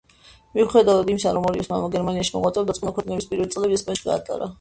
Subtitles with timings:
[0.59, 4.49] მიუხედავად იმისა, რომ ორივეს მამა გერმანიაში მოღვაწეობდა, წყვილმა ქორწინების პირველი წლები ესპანეთში გაატარა.